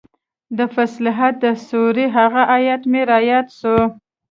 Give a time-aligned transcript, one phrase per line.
[0.57, 3.77] د فصلت د سورې هغه ايت مې راياد سو.